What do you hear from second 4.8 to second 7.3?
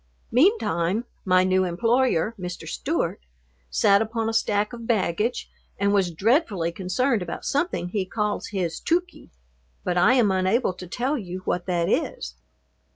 baggage and was dreadfully concerned